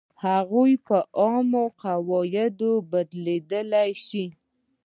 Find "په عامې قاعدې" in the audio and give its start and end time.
0.87-2.73